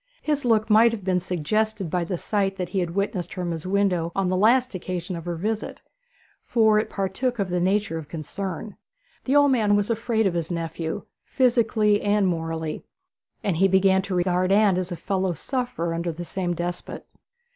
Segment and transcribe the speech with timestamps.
[0.23, 3.67] His look might have been suggested by the sight that he had witnessed from his
[3.67, 5.79] window on the last occasion of her visit,
[6.43, 8.77] for it partook of the nature of concern.
[9.25, 12.83] The old man was afraid of his nephew, physically and morally,
[13.43, 17.05] and he began to regard Anne as a fellow sufferer under the same despot.